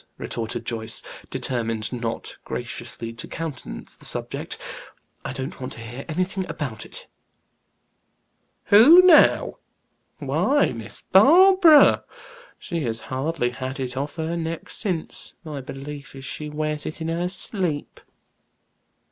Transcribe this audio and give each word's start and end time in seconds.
retorted 0.17 0.65
Joyce, 0.65 1.03
determined 1.29 1.93
not 1.93 2.35
graciously 2.43 3.13
to 3.13 3.27
countenance 3.27 3.93
the 3.95 4.03
subject. 4.03 4.57
"I 5.23 5.31
don't 5.31 5.61
want 5.61 5.73
to 5.73 5.79
hear 5.79 6.05
anything 6.09 6.43
about 6.49 6.87
it." 6.87 7.05
"'Who,' 8.63 9.03
now! 9.03 9.59
Why, 10.17 10.71
Miss 10.73 11.01
Barbara. 11.03 12.03
She 12.57 12.81
has 12.85 12.99
hardly 13.13 13.51
had 13.51 13.79
it 13.79 13.95
off 13.95 14.15
her 14.15 14.35
neck 14.35 14.71
since, 14.71 15.35
my 15.43 15.61
belief 15.61 16.15
is 16.15 16.25
she 16.25 16.49
wears 16.49 16.87
it 16.87 16.99
in 16.99 17.07
her 17.07 17.29
sleep." 17.29 17.99